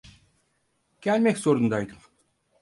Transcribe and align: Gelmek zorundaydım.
Gelmek 1.01 1.37
zorundaydım. 1.37 1.97